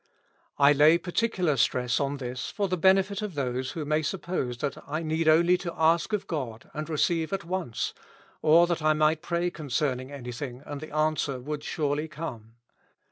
[0.57, 4.75] I lay particular stress on this for the benefit of those who may suppose that
[4.89, 7.93] I need only to ask of God, and receive at once;
[8.41, 12.55] or that I might pray concerning anything, and the answer would surely come.